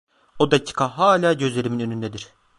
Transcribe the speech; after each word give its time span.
O 0.39 0.51
dakika 0.51 0.97
hala 0.97 1.33
gözlerimin 1.33 1.79
önündedir. 1.79 2.27